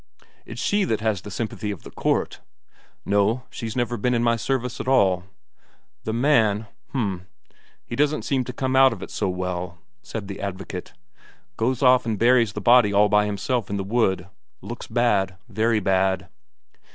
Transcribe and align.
It's 0.47 0.59
she 0.59 0.83
that 0.85 1.01
has 1.01 1.21
the 1.21 1.29
sympathy 1.29 1.69
of 1.69 1.83
the 1.83 1.91
court." 1.91 2.39
"No, 3.05 3.43
she's 3.51 3.75
never 3.75 3.97
been 3.97 4.15
in 4.15 4.23
my 4.23 4.35
service 4.35 4.79
at 4.79 4.87
all." 4.87 5.25
"The 6.05 6.11
man 6.11 6.65
h'm, 6.89 7.27
he 7.85 7.95
doesn't 7.95 8.23
seem 8.23 8.43
to 8.45 8.51
come 8.51 8.75
out 8.75 8.93
of 8.93 9.03
it 9.03 9.11
so 9.11 9.29
well," 9.29 9.77
said 10.01 10.27
the 10.27 10.41
advocate. 10.41 10.93
"Goes 11.55 11.83
off 11.83 12.03
and 12.07 12.17
buries 12.17 12.53
the 12.53 12.61
body 12.61 12.91
all 12.91 13.09
by 13.09 13.27
himself 13.27 13.69
in 13.69 13.77
the 13.77 13.83
wood 13.83 14.25
looks 14.63 14.87
bad, 14.87 15.35
very 15.47 15.79
bad." 15.79 16.29